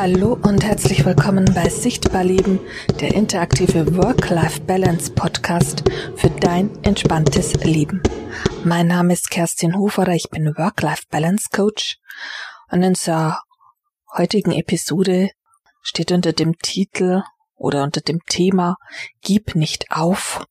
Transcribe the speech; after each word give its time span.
Hallo 0.00 0.38
und 0.42 0.62
herzlich 0.62 1.04
willkommen 1.04 1.44
bei 1.56 1.68
Sichtbar 1.68 2.22
Leben, 2.22 2.60
der 3.00 3.16
interaktive 3.16 3.96
Work-Life-Balance 3.96 5.10
Podcast 5.10 5.82
für 6.14 6.30
dein 6.30 6.70
entspanntes 6.84 7.54
Leben. 7.64 8.00
Mein 8.62 8.86
Name 8.86 9.12
ist 9.12 9.28
Kerstin 9.28 9.76
Hoferer, 9.76 10.14
ich 10.14 10.30
bin 10.30 10.56
Work-Life-Balance 10.56 11.48
Coach 11.50 11.98
und 12.70 12.82
in 12.84 12.90
unserer 12.90 13.42
heutigen 14.16 14.52
Episode 14.52 15.32
steht 15.82 16.12
unter 16.12 16.32
dem 16.32 16.56
Titel 16.58 17.24
oder 17.56 17.82
unter 17.82 18.00
dem 18.00 18.20
Thema 18.24 18.76
Gib 19.20 19.56
nicht 19.56 19.90
auf, 19.90 20.46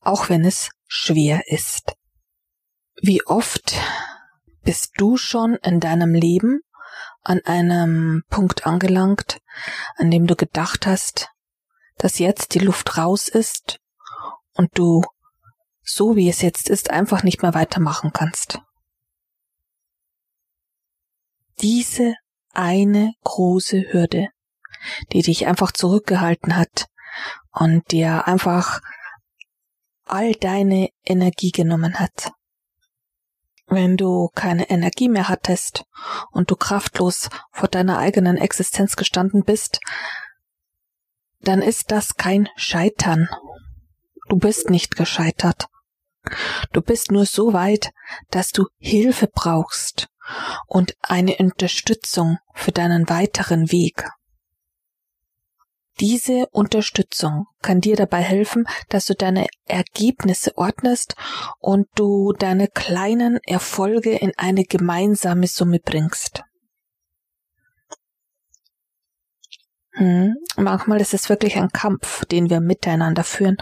auch 0.00 0.30
wenn 0.30 0.46
es 0.46 0.70
schwer 0.86 1.42
ist. 1.46 1.92
Wie 3.02 3.22
oft 3.26 3.74
bist 4.62 4.92
du 4.96 5.18
schon 5.18 5.56
in 5.56 5.78
deinem 5.78 6.14
Leben 6.14 6.62
an 7.22 7.40
einem 7.44 8.24
Punkt 8.28 8.66
angelangt, 8.66 9.40
an 9.96 10.10
dem 10.10 10.26
du 10.26 10.36
gedacht 10.36 10.86
hast, 10.86 11.30
dass 11.98 12.18
jetzt 12.18 12.54
die 12.54 12.58
Luft 12.58 12.98
raus 12.98 13.28
ist 13.28 13.78
und 14.54 14.76
du 14.76 15.02
so 15.82 16.16
wie 16.16 16.28
es 16.28 16.42
jetzt 16.42 16.70
ist 16.70 16.90
einfach 16.90 17.22
nicht 17.22 17.42
mehr 17.42 17.54
weitermachen 17.54 18.12
kannst. 18.12 18.60
Diese 21.60 22.14
eine 22.52 23.12
große 23.24 23.92
Hürde, 23.92 24.28
die 25.12 25.22
dich 25.22 25.46
einfach 25.46 25.72
zurückgehalten 25.72 26.56
hat 26.56 26.86
und 27.50 27.90
dir 27.90 28.26
einfach 28.26 28.80
all 30.04 30.34
deine 30.34 30.88
Energie 31.04 31.50
genommen 31.50 31.98
hat 31.98 32.32
wenn 33.72 33.96
du 33.96 34.28
keine 34.34 34.70
Energie 34.70 35.08
mehr 35.08 35.28
hattest 35.28 35.84
und 36.30 36.50
du 36.50 36.56
kraftlos 36.56 37.28
vor 37.50 37.68
deiner 37.68 37.98
eigenen 37.98 38.36
Existenz 38.36 38.96
gestanden 38.96 39.44
bist, 39.44 39.80
dann 41.40 41.62
ist 41.62 41.90
das 41.90 42.16
kein 42.16 42.48
Scheitern. 42.56 43.28
Du 44.28 44.36
bist 44.36 44.70
nicht 44.70 44.96
gescheitert. 44.96 45.66
Du 46.72 46.80
bist 46.80 47.10
nur 47.10 47.26
so 47.26 47.52
weit, 47.52 47.90
dass 48.30 48.52
du 48.52 48.66
Hilfe 48.78 49.26
brauchst 49.26 50.08
und 50.66 50.94
eine 51.02 51.36
Unterstützung 51.36 52.38
für 52.54 52.70
deinen 52.70 53.08
weiteren 53.08 53.72
Weg. 53.72 54.08
Diese 56.00 56.46
Unterstützung 56.50 57.46
kann 57.60 57.80
dir 57.80 57.96
dabei 57.96 58.22
helfen, 58.22 58.66
dass 58.88 59.04
du 59.06 59.14
deine 59.14 59.46
Ergebnisse 59.66 60.56
ordnest 60.56 61.14
und 61.58 61.86
du 61.94 62.32
deine 62.32 62.68
kleinen 62.68 63.38
Erfolge 63.46 64.16
in 64.16 64.32
eine 64.36 64.64
gemeinsame 64.64 65.46
Summe 65.46 65.78
bringst. 65.78 66.42
Hm, 69.94 70.34
manchmal 70.56 71.00
ist 71.02 71.12
es 71.12 71.28
wirklich 71.28 71.56
ein 71.56 71.68
Kampf, 71.68 72.24
den 72.24 72.48
wir 72.48 72.60
miteinander 72.60 73.24
führen. 73.24 73.58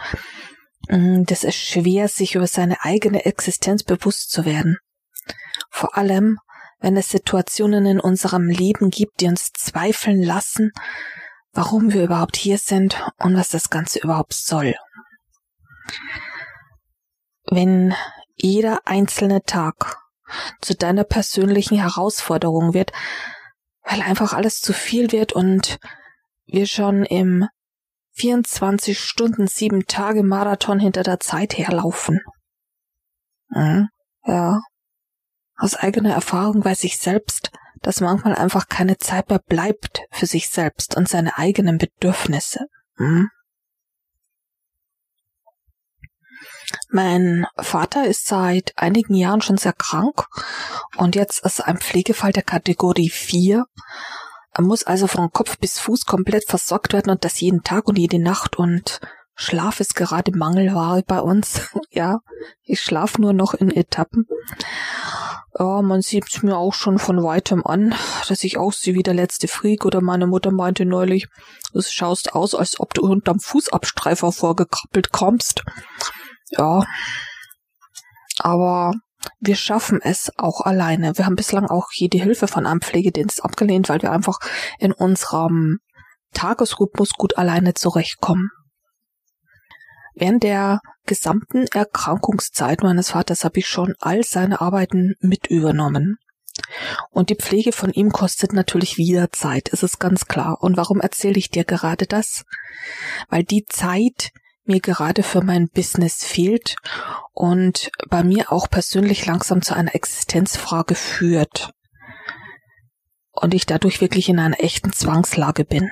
Hm, 0.88 1.24
das 1.24 1.42
ist 1.42 1.56
schwer, 1.56 2.06
sich 2.08 2.36
über 2.36 2.46
seine 2.46 2.82
eigene 2.82 3.24
Existenz 3.24 3.82
bewusst 3.82 4.30
zu 4.30 4.44
werden. 4.44 4.78
Vor 5.70 5.96
allem, 5.98 6.38
wenn 6.78 6.96
es 6.96 7.08
Situationen 7.08 7.84
in 7.84 8.00
unserem 8.00 8.48
Leben 8.48 8.90
gibt, 8.90 9.20
die 9.20 9.26
uns 9.26 9.50
zweifeln 9.52 10.22
lassen, 10.22 10.72
warum 11.52 11.92
wir 11.92 12.04
überhaupt 12.04 12.36
hier 12.36 12.58
sind 12.58 13.02
und 13.18 13.36
was 13.36 13.50
das 13.50 13.70
Ganze 13.70 13.98
überhaupt 14.00 14.34
soll. 14.34 14.74
Wenn 17.50 17.94
jeder 18.36 18.86
einzelne 18.86 19.42
Tag 19.42 19.96
zu 20.60 20.74
deiner 20.74 21.04
persönlichen 21.04 21.78
Herausforderung 21.78 22.74
wird, 22.74 22.92
weil 23.82 24.02
einfach 24.02 24.32
alles 24.32 24.60
zu 24.60 24.72
viel 24.72 25.12
wird 25.12 25.32
und 25.32 25.78
wir 26.46 26.66
schon 26.66 27.04
im 27.04 27.48
24 28.12 28.98
Stunden, 28.98 29.46
sieben 29.46 29.86
Tage 29.86 30.22
Marathon 30.22 30.78
hinter 30.78 31.02
der 31.02 31.20
Zeit 31.20 31.56
herlaufen. 31.56 32.20
Hm, 33.52 33.88
ja. 34.25 34.60
Aus 35.56 35.75
eigener 35.75 36.12
Erfahrung 36.14 36.64
weiß 36.64 36.84
ich 36.84 36.98
selbst, 36.98 37.50
dass 37.82 38.00
manchmal 38.00 38.34
einfach 38.34 38.68
keine 38.68 38.98
Zeit 38.98 39.30
mehr 39.30 39.41
bleibt 39.41 40.02
für 40.10 40.26
sich 40.26 40.48
selbst 40.48 40.96
und 40.96 41.08
seine 41.08 41.38
eigenen 41.38 41.78
Bedürfnisse. 41.78 42.66
Hm? 42.96 43.28
Mein 46.90 47.46
Vater 47.58 48.06
ist 48.06 48.26
seit 48.26 48.72
einigen 48.76 49.14
Jahren 49.14 49.42
schon 49.42 49.56
sehr 49.56 49.72
krank 49.72 50.26
und 50.96 51.16
jetzt 51.16 51.44
ist 51.44 51.60
ein 51.60 51.78
Pflegefall 51.78 52.32
der 52.32 52.42
Kategorie 52.42 53.10
4. 53.10 53.64
Er 54.52 54.62
muss 54.62 54.84
also 54.84 55.06
von 55.06 55.30
Kopf 55.30 55.58
bis 55.58 55.78
Fuß 55.78 56.06
komplett 56.06 56.44
versorgt 56.48 56.92
werden 56.92 57.10
und 57.10 57.24
das 57.24 57.40
jeden 57.40 57.62
Tag 57.62 57.86
und 57.88 57.98
jede 57.98 58.20
Nacht 58.20 58.56
und 58.56 59.00
Schlaf 59.40 59.80
ist 59.80 59.94
gerade 59.94 60.36
Mangelware 60.36 61.02
bei 61.06 61.18
uns. 61.18 61.62
ja, 61.90 62.18
ich 62.62 62.82
schlafe 62.82 63.22
nur 63.22 63.32
noch 63.32 63.54
in 63.54 63.70
Etappen. 63.70 64.26
Ja, 65.58 65.80
man 65.80 66.02
sieht 66.02 66.42
mir 66.42 66.58
auch 66.58 66.74
schon 66.74 66.98
von 66.98 67.22
weitem 67.22 67.66
an, 67.66 67.94
dass 68.28 68.44
ich 68.44 68.58
aussehe 68.58 68.92
wie 68.92 69.02
der 69.02 69.14
letzte 69.14 69.48
Freak 69.48 69.86
oder 69.86 70.02
meine 70.02 70.26
Mutter 70.26 70.50
meinte 70.50 70.84
neulich, 70.84 71.26
du 71.72 71.80
schaust 71.80 72.34
aus, 72.34 72.54
als 72.54 72.78
ob 72.80 72.92
du 72.92 73.00
unterm 73.00 73.40
Fußabstreifer 73.40 74.30
vorgekrabbelt 74.30 75.10
kommst. 75.10 75.62
Ja. 76.50 76.84
Aber 78.40 78.92
wir 79.38 79.56
schaffen 79.56 80.00
es 80.02 80.30
auch 80.36 80.60
alleine. 80.60 81.16
Wir 81.16 81.24
haben 81.24 81.36
bislang 81.36 81.64
auch 81.64 81.88
jede 81.92 82.18
Hilfe 82.18 82.46
von 82.46 82.66
einem 82.66 82.82
Pflegedienst 82.82 83.42
abgelehnt, 83.42 83.88
weil 83.88 84.02
wir 84.02 84.12
einfach 84.12 84.38
in 84.78 84.92
unserem 84.92 85.78
Tagesrhythmus 86.34 87.14
gut 87.14 87.38
alleine 87.38 87.72
zurechtkommen. 87.72 88.50
Während 90.15 90.43
der 90.43 90.81
gesamten 91.06 91.66
Erkrankungszeit 91.66 92.82
meines 92.82 93.10
Vaters 93.10 93.44
habe 93.44 93.59
ich 93.59 93.69
schon 93.69 93.94
all 93.98 94.22
seine 94.25 94.60
Arbeiten 94.60 95.15
mit 95.21 95.47
übernommen. 95.48 96.19
Und 97.10 97.31
die 97.31 97.37
Pflege 97.37 97.72
von 97.72 97.91
ihm 97.91 98.10
kostet 98.10 98.53
natürlich 98.53 98.97
wieder 98.97 99.31
Zeit, 99.31 99.69
ist 99.69 99.82
es 99.82 99.99
ganz 99.99 100.26
klar. 100.26 100.59
Und 100.60 100.76
warum 100.76 101.00
erzähle 101.00 101.38
ich 101.38 101.50
dir 101.50 101.65
gerade 101.65 102.06
das? 102.06 102.44
Weil 103.28 103.44
die 103.44 103.65
Zeit 103.65 104.31
mir 104.65 104.81
gerade 104.81 105.22
für 105.22 105.43
mein 105.43 105.69
Business 105.69 106.25
fehlt 106.25 106.76
und 107.32 107.91
bei 108.09 108.22
mir 108.22 108.53
auch 108.53 108.69
persönlich 108.69 109.26
langsam 109.26 109.62
zu 109.62 109.75
einer 109.75 109.94
Existenzfrage 109.94 110.94
führt. 110.94 111.72
Und 113.32 113.54
ich 113.54 113.66
dadurch 113.66 114.00
wirklich 114.00 114.28
in 114.28 114.38
einer 114.38 114.60
echten 114.60 114.93
Zwangslage 114.93 115.65
bin. 115.65 115.91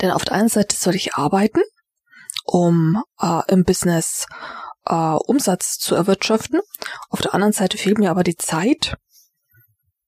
Denn 0.00 0.10
auf 0.10 0.24
der 0.24 0.34
einen 0.34 0.48
Seite 0.48 0.76
soll 0.76 0.94
ich 0.94 1.14
arbeiten, 1.14 1.62
um 2.48 3.02
äh, 3.20 3.40
im 3.48 3.64
Business 3.64 4.26
äh, 4.86 4.94
Umsatz 4.94 5.78
zu 5.78 5.94
erwirtschaften. 5.94 6.60
Auf 7.10 7.20
der 7.20 7.34
anderen 7.34 7.52
Seite 7.52 7.76
fehlt 7.76 7.98
mir 7.98 8.10
aber 8.10 8.24
die 8.24 8.36
Zeit 8.36 8.96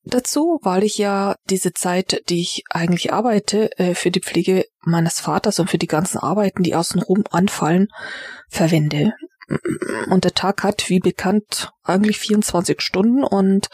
dazu, 0.04 0.58
weil 0.62 0.82
ich 0.82 0.96
ja 0.96 1.36
diese 1.50 1.74
Zeit, 1.74 2.22
die 2.30 2.40
ich 2.40 2.64
eigentlich 2.70 3.12
arbeite, 3.12 3.76
äh, 3.78 3.94
für 3.94 4.10
die 4.10 4.22
Pflege 4.22 4.64
meines 4.80 5.20
Vaters 5.20 5.58
und 5.58 5.68
für 5.68 5.78
die 5.78 5.86
ganzen 5.86 6.18
Arbeiten, 6.18 6.62
die 6.62 6.74
außenrum 6.74 7.24
anfallen, 7.30 7.88
verwende. 8.48 9.12
Und 10.08 10.24
der 10.24 10.32
Tag 10.32 10.62
hat, 10.62 10.88
wie 10.88 11.00
bekannt, 11.00 11.72
eigentlich 11.82 12.18
24 12.18 12.80
Stunden 12.80 13.22
und 13.22 13.68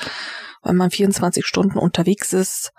wenn 0.63 0.77
man 0.77 0.91
24 0.91 1.47
Stunden 1.47 1.79
unterwegs 1.79 2.33
ist, 2.33 2.73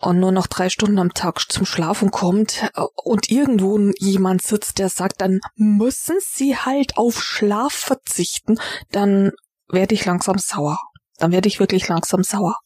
und 0.00 0.18
nur 0.18 0.32
noch 0.32 0.46
drei 0.46 0.70
Stunden 0.70 0.98
am 0.98 1.12
Tag 1.12 1.40
zum 1.52 1.66
Schlafen 1.66 2.10
kommt 2.10 2.70
äh, 2.74 2.82
und 3.04 3.30
irgendwo 3.30 3.78
jemand 3.98 4.42
sitzt, 4.42 4.78
der 4.78 4.88
sagt, 4.88 5.20
dann 5.20 5.40
müssen 5.56 6.16
sie 6.20 6.56
halt 6.56 6.96
auf 6.96 7.22
Schlaf 7.22 7.72
verzichten, 7.72 8.58
dann 8.90 9.32
werde 9.68 9.94
ich 9.94 10.04
langsam 10.04 10.38
sauer. 10.38 10.78
Dann 11.18 11.32
werde 11.32 11.48
ich 11.48 11.60
wirklich 11.60 11.86
langsam 11.88 12.22
sauer. 12.24 12.56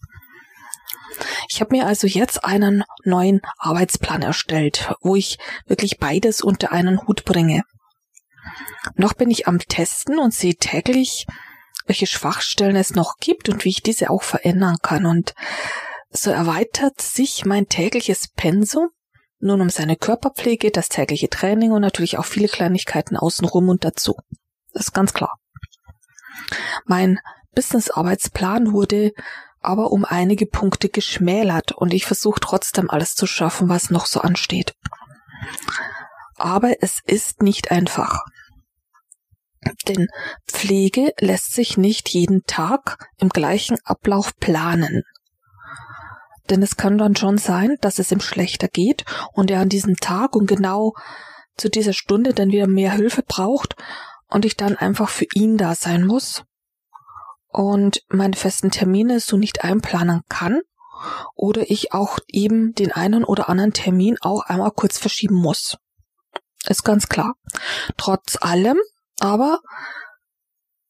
Ich 1.48 1.60
habe 1.60 1.74
mir 1.76 1.86
also 1.86 2.06
jetzt 2.06 2.44
einen 2.44 2.84
neuen 3.04 3.40
Arbeitsplan 3.58 4.22
erstellt, 4.22 4.92
wo 5.00 5.16
ich 5.16 5.38
wirklich 5.66 5.98
beides 5.98 6.40
unter 6.40 6.72
einen 6.72 7.06
Hut 7.06 7.24
bringe. 7.24 7.62
Noch 8.96 9.14
bin 9.14 9.30
ich 9.30 9.48
am 9.48 9.58
Testen 9.58 10.18
und 10.18 10.34
sehe 10.34 10.54
täglich, 10.54 11.26
welche 11.86 12.06
Schwachstellen 12.06 12.76
es 12.76 12.94
noch 12.94 13.16
gibt 13.20 13.48
und 13.48 13.64
wie 13.64 13.70
ich 13.70 13.82
diese 13.82 14.10
auch 14.10 14.22
verändern 14.22 14.76
kann. 14.82 15.06
Und 15.06 15.34
so 16.16 16.30
erweitert 16.30 17.00
sich 17.00 17.44
mein 17.44 17.68
tägliches 17.68 18.28
Pensum 18.28 18.88
nun 19.40 19.60
um 19.60 19.68
seine 19.68 19.96
Körperpflege, 19.96 20.70
das 20.70 20.88
tägliche 20.88 21.28
Training 21.28 21.72
und 21.72 21.82
natürlich 21.82 22.18
auch 22.18 22.24
viele 22.24 22.48
Kleinigkeiten 22.48 23.16
außenrum 23.16 23.68
und 23.68 23.84
dazu. 23.84 24.16
Das 24.72 24.86
ist 24.86 24.92
ganz 24.92 25.12
klar. 25.12 25.38
Mein 26.86 27.18
Business-Arbeitsplan 27.54 28.72
wurde 28.72 29.12
aber 29.60 29.92
um 29.92 30.04
einige 30.04 30.46
Punkte 30.46 30.88
geschmälert 30.88 31.72
und 31.72 31.92
ich 31.92 32.06
versuche 32.06 32.40
trotzdem 32.40 32.90
alles 32.90 33.14
zu 33.14 33.26
schaffen, 33.26 33.68
was 33.68 33.90
noch 33.90 34.06
so 34.06 34.20
ansteht. 34.20 34.74
Aber 36.36 36.82
es 36.82 37.00
ist 37.04 37.42
nicht 37.42 37.70
einfach. 37.70 38.24
Denn 39.88 40.08
Pflege 40.46 41.12
lässt 41.18 41.54
sich 41.54 41.76
nicht 41.76 42.08
jeden 42.10 42.44
Tag 42.44 43.08
im 43.18 43.30
gleichen 43.30 43.78
Ablauf 43.84 44.36
planen. 44.36 45.02
Denn 46.50 46.62
es 46.62 46.76
kann 46.76 46.98
dann 46.98 47.16
schon 47.16 47.38
sein, 47.38 47.76
dass 47.80 47.98
es 47.98 48.12
ihm 48.12 48.20
schlechter 48.20 48.68
geht 48.68 49.04
und 49.32 49.50
er 49.50 49.60
an 49.60 49.68
diesem 49.68 49.96
Tag 49.96 50.36
und 50.36 50.46
genau 50.46 50.92
zu 51.56 51.68
dieser 51.68 51.92
Stunde 51.92 52.34
dann 52.34 52.50
wieder 52.50 52.66
mehr 52.66 52.92
Hilfe 52.92 53.22
braucht 53.22 53.76
und 54.28 54.44
ich 54.44 54.56
dann 54.56 54.76
einfach 54.76 55.08
für 55.08 55.26
ihn 55.34 55.56
da 55.56 55.74
sein 55.74 56.04
muss 56.04 56.44
und 57.48 58.02
meine 58.08 58.36
festen 58.36 58.70
Termine 58.70 59.20
so 59.20 59.36
nicht 59.36 59.62
einplanen 59.62 60.22
kann 60.28 60.60
oder 61.34 61.70
ich 61.70 61.92
auch 61.92 62.18
eben 62.28 62.74
den 62.74 62.92
einen 62.92 63.24
oder 63.24 63.48
anderen 63.48 63.72
Termin 63.72 64.16
auch 64.20 64.42
einmal 64.42 64.72
kurz 64.72 64.98
verschieben 64.98 65.36
muss. 65.36 65.76
Ist 66.66 66.84
ganz 66.84 67.08
klar. 67.08 67.34
Trotz 67.96 68.36
allem 68.40 68.78
aber 69.20 69.60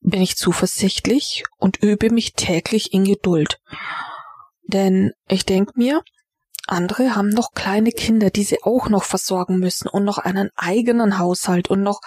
bin 0.00 0.22
ich 0.22 0.36
zuversichtlich 0.36 1.44
und 1.58 1.82
übe 1.82 2.10
mich 2.10 2.34
täglich 2.34 2.92
in 2.92 3.04
Geduld. 3.04 3.60
Denn 4.74 5.12
ich 5.28 5.46
denke 5.46 5.72
mir, 5.76 6.02
andere 6.66 7.14
haben 7.14 7.28
noch 7.28 7.52
kleine 7.52 7.92
Kinder, 7.92 8.30
die 8.30 8.42
sie 8.42 8.62
auch 8.64 8.88
noch 8.88 9.04
versorgen 9.04 9.58
müssen 9.58 9.86
und 9.88 10.04
noch 10.04 10.18
einen 10.18 10.50
eigenen 10.56 11.18
Haushalt 11.18 11.68
und 11.68 11.82
noch 11.82 12.00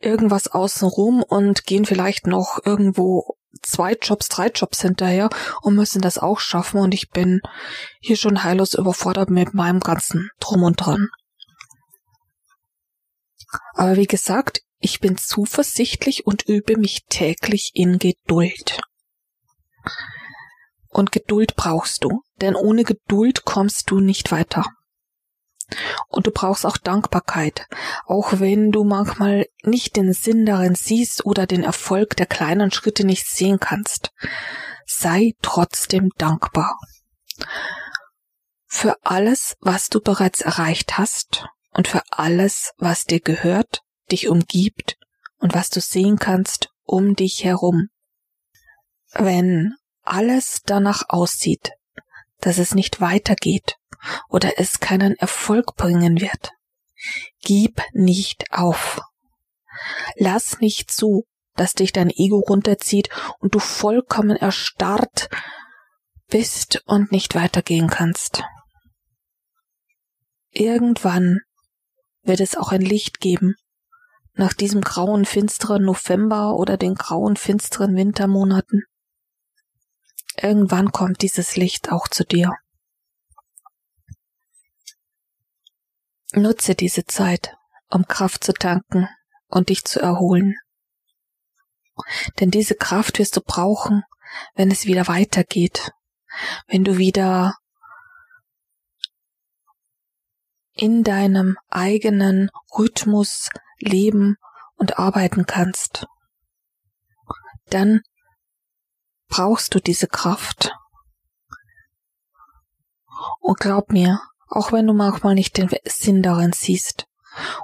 irgendwas 0.00 0.48
außenrum 0.48 1.22
und 1.22 1.64
gehen 1.64 1.84
vielleicht 1.84 2.26
noch 2.26 2.58
irgendwo 2.64 3.36
zwei 3.62 3.92
Jobs, 3.92 4.28
drei 4.28 4.48
Jobs 4.48 4.82
hinterher 4.82 5.30
und 5.62 5.76
müssen 5.76 6.02
das 6.02 6.18
auch 6.18 6.40
schaffen 6.40 6.80
und 6.80 6.92
ich 6.92 7.10
bin 7.10 7.40
hier 8.00 8.16
schon 8.16 8.42
heillos 8.42 8.74
überfordert 8.74 9.30
mit 9.30 9.54
meinem 9.54 9.80
ganzen 9.80 10.28
Drum 10.40 10.64
und 10.64 10.76
Dran. 10.76 11.08
Aber 13.74 13.96
wie 13.96 14.06
gesagt, 14.06 14.62
ich 14.80 14.98
bin 14.98 15.16
zuversichtlich 15.16 16.26
und 16.26 16.42
übe 16.48 16.76
mich 16.76 17.04
täglich 17.08 17.70
in 17.74 17.98
Geduld. 17.98 18.80
Und 20.98 21.12
Geduld 21.12 21.54
brauchst 21.54 22.02
du, 22.02 22.22
denn 22.40 22.56
ohne 22.56 22.82
Geduld 22.82 23.44
kommst 23.44 23.88
du 23.88 24.00
nicht 24.00 24.32
weiter. 24.32 24.64
Und 26.08 26.26
du 26.26 26.32
brauchst 26.32 26.66
auch 26.66 26.76
Dankbarkeit, 26.76 27.68
auch 28.06 28.40
wenn 28.40 28.72
du 28.72 28.82
manchmal 28.82 29.46
nicht 29.62 29.94
den 29.94 30.12
Sinn 30.12 30.44
darin 30.44 30.74
siehst 30.74 31.24
oder 31.24 31.46
den 31.46 31.62
Erfolg 31.62 32.16
der 32.16 32.26
kleinen 32.26 32.72
Schritte 32.72 33.06
nicht 33.06 33.28
sehen 33.28 33.60
kannst. 33.60 34.10
Sei 34.86 35.34
trotzdem 35.40 36.10
dankbar. 36.18 36.76
Für 38.66 38.96
alles, 39.04 39.56
was 39.60 39.90
du 39.90 40.00
bereits 40.00 40.40
erreicht 40.40 40.98
hast 40.98 41.46
und 41.74 41.86
für 41.86 42.02
alles, 42.10 42.72
was 42.76 43.04
dir 43.04 43.20
gehört, 43.20 43.82
dich 44.10 44.26
umgibt 44.26 44.96
und 45.36 45.54
was 45.54 45.70
du 45.70 45.80
sehen 45.80 46.18
kannst 46.18 46.70
um 46.82 47.14
dich 47.14 47.44
herum. 47.44 47.86
Wenn 49.12 49.76
alles 50.12 50.62
danach 50.64 51.04
aussieht, 51.08 51.72
dass 52.40 52.58
es 52.58 52.74
nicht 52.74 53.00
weitergeht, 53.00 53.76
oder 54.28 54.58
es 54.58 54.80
keinen 54.80 55.14
Erfolg 55.16 55.76
bringen 55.76 56.20
wird. 56.20 56.52
Gib 57.42 57.82
nicht 57.92 58.52
auf. 58.52 59.00
Lass 60.16 60.60
nicht 60.60 60.90
zu, 60.90 61.24
dass 61.54 61.74
dich 61.74 61.92
dein 61.92 62.10
Ego 62.10 62.38
runterzieht 62.38 63.10
und 63.40 63.54
du 63.54 63.58
vollkommen 63.58 64.36
erstarrt 64.36 65.28
bist 66.28 66.82
und 66.86 67.10
nicht 67.12 67.34
weitergehen 67.34 67.88
kannst. 67.88 68.42
Irgendwann 70.50 71.40
wird 72.22 72.40
es 72.40 72.56
auch 72.56 72.72
ein 72.72 72.80
Licht 72.80 73.20
geben, 73.20 73.54
nach 74.34 74.52
diesem 74.52 74.82
grauen, 74.82 75.24
finsteren 75.24 75.84
November 75.84 76.54
oder 76.54 76.76
den 76.76 76.94
grauen, 76.94 77.36
finsteren 77.36 77.96
Wintermonaten. 77.96 78.84
Irgendwann 80.40 80.92
kommt 80.92 81.22
dieses 81.22 81.56
Licht 81.56 81.90
auch 81.90 82.06
zu 82.06 82.24
dir. 82.24 82.52
Nutze 86.32 86.74
diese 86.76 87.06
Zeit, 87.06 87.56
um 87.90 88.06
Kraft 88.06 88.44
zu 88.44 88.52
tanken 88.52 89.08
und 89.48 89.68
dich 89.68 89.84
zu 89.84 90.00
erholen. 90.00 90.54
Denn 92.38 92.52
diese 92.52 92.76
Kraft 92.76 93.18
wirst 93.18 93.36
du 93.36 93.40
brauchen, 93.40 94.04
wenn 94.54 94.70
es 94.70 94.86
wieder 94.86 95.08
weitergeht, 95.08 95.90
wenn 96.68 96.84
du 96.84 96.98
wieder 96.98 97.56
in 100.74 101.02
deinem 101.02 101.56
eigenen 101.68 102.50
Rhythmus 102.76 103.48
leben 103.78 104.36
und 104.76 105.00
arbeiten 105.00 105.46
kannst. 105.46 106.06
Dann 107.70 108.02
brauchst 109.38 109.72
du 109.72 109.78
diese 109.78 110.08
Kraft. 110.08 110.72
Und 113.38 113.60
glaub 113.60 113.92
mir, 113.92 114.20
auch 114.48 114.72
wenn 114.72 114.84
du 114.84 114.92
manchmal 114.92 115.36
nicht 115.36 115.56
den 115.56 115.70
Sinn 115.84 116.24
darin 116.24 116.52
siehst 116.52 117.06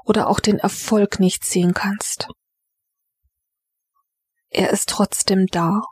oder 0.04 0.28
auch 0.28 0.38
den 0.38 0.60
Erfolg 0.60 1.18
nicht 1.18 1.44
sehen 1.44 1.74
kannst. 1.74 2.28
Er 4.50 4.70
ist 4.70 4.88
trotzdem 4.88 5.48
da. 5.48 5.82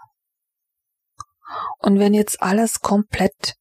Und 1.78 1.98
wenn 1.98 2.14
jetzt 2.14 2.40
alles 2.40 2.80
komplett 2.80 3.56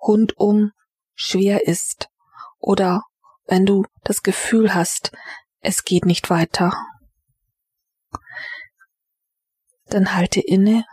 rundum 0.00 0.72
schwer 1.14 1.66
ist 1.68 2.08
oder 2.56 3.02
wenn 3.44 3.66
du 3.66 3.84
das 4.02 4.22
Gefühl 4.22 4.74
hast, 4.74 5.12
es 5.58 5.84
geht 5.84 6.06
nicht 6.06 6.30
weiter, 6.30 6.72
dann 9.84 10.14
halte 10.14 10.40
inne, 10.40 10.86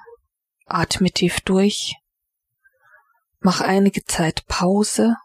atme 0.68 1.12
tief 1.12 1.42
durch, 1.42 1.96
mach 3.40 3.62
einige 3.62 4.04
Zeit 4.04 4.46
Pause 4.48 5.16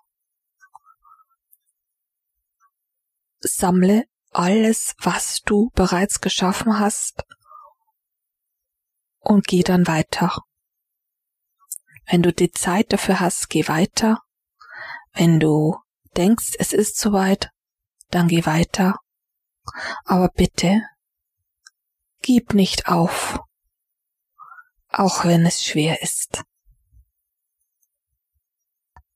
sammle 3.42 4.04
alles, 4.30 4.94
was 4.98 5.42
du 5.44 5.70
bereits 5.74 6.20
geschaffen 6.20 6.78
hast 6.78 7.24
und 9.18 9.46
geh 9.46 9.62
dann 9.62 9.86
weiter. 9.86 10.38
Wenn 12.06 12.22
du 12.22 12.32
die 12.32 12.50
Zeit 12.50 12.92
dafür 12.92 13.20
hast, 13.20 13.48
geh 13.48 13.68
weiter. 13.68 14.22
Wenn 15.12 15.38
du 15.38 15.76
denkst, 16.16 16.54
es 16.58 16.72
ist 16.72 16.98
soweit, 16.98 17.50
dann 18.10 18.28
geh 18.28 18.44
weiter. 18.46 18.98
Aber 20.04 20.28
bitte, 20.28 20.82
gib 22.20 22.54
nicht 22.54 22.88
auf, 22.88 23.38
auch 24.92 25.24
wenn 25.24 25.46
es 25.46 25.64
schwer 25.64 26.02
ist. 26.02 26.42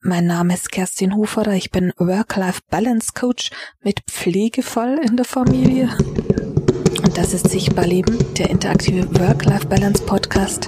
Mein 0.00 0.26
Name 0.26 0.54
ist 0.54 0.70
Kerstin 0.70 1.16
Hoferer. 1.16 1.54
Ich 1.54 1.70
bin 1.70 1.92
Work-Life-Balance-Coach 1.96 3.50
mit 3.82 4.02
Pflegefall 4.08 4.98
in 4.98 5.16
der 5.16 5.24
Familie. 5.24 5.88
Und 5.98 7.18
das 7.18 7.34
ist 7.34 7.50
Sichtbar 7.50 7.86
Leben, 7.86 8.16
der 8.34 8.50
interaktive 8.50 9.08
Work-Life-Balance-Podcast 9.18 10.66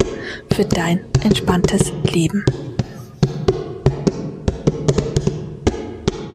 für 0.53 0.65
dein 0.65 1.05
entspanntes 1.23 1.93
Leben. 2.03 2.45